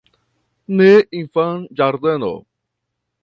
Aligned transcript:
Ne 0.79 0.87
infanĝardeno. 1.19 2.31